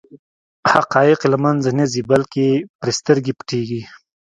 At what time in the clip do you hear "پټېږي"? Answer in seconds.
3.39-3.81